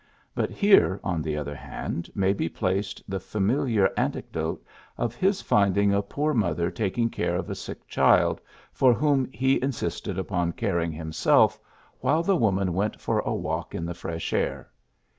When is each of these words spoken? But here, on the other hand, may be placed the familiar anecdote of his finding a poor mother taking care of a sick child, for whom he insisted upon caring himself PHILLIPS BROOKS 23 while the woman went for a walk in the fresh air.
But 0.33 0.49
here, 0.49 0.99
on 1.03 1.21
the 1.21 1.37
other 1.37 1.53
hand, 1.53 2.09
may 2.15 2.33
be 2.33 2.49
placed 2.49 3.03
the 3.07 3.19
familiar 3.19 3.91
anecdote 3.95 4.65
of 4.97 5.13
his 5.13 5.43
finding 5.43 5.93
a 5.93 6.01
poor 6.01 6.33
mother 6.33 6.71
taking 6.71 7.07
care 7.07 7.35
of 7.35 7.51
a 7.51 7.53
sick 7.53 7.85
child, 7.87 8.41
for 8.73 8.95
whom 8.95 9.29
he 9.31 9.61
insisted 9.61 10.17
upon 10.17 10.53
caring 10.53 10.91
himself 10.91 11.53
PHILLIPS 11.59 11.63
BROOKS 11.67 11.99
23 12.01 12.07
while 12.11 12.23
the 12.23 12.35
woman 12.35 12.73
went 12.73 12.99
for 12.99 13.19
a 13.19 13.35
walk 13.35 13.75
in 13.75 13.85
the 13.85 13.93
fresh 13.93 14.33
air. 14.33 14.71